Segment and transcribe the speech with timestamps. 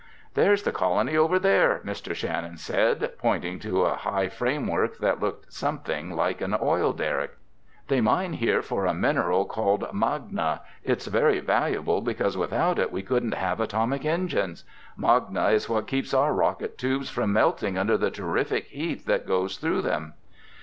[0.33, 2.15] "There's the colony over there," Mr.
[2.15, 7.37] Shannon said, pointing to a high framework that looked something like an oil derrick.
[7.87, 10.61] "They mine here for a mineral called magna.
[10.83, 14.63] It's very valuable, because without it we couldn't have atomic engines.
[14.97, 19.57] Magna is what keeps our rocket tubes from melting under the terrific heat that goes
[19.57, 20.15] through them."